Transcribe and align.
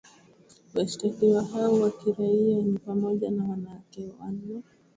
Washtakiwa 0.73 1.43
hao 1.43 1.73
wa 1.79 1.91
kiraiaa 1.91 2.61
ni 2.61 2.79
pamoja 2.79 3.31
na 3.31 3.43
wanawake 3.43 4.11
wane 4.19 4.63